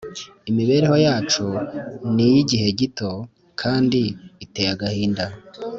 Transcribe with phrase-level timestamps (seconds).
[0.49, 1.45] Imibereho yacu
[2.13, 3.11] ni iy’igihe gito
[3.61, 4.01] kandi
[4.45, 5.25] iteye agahinda,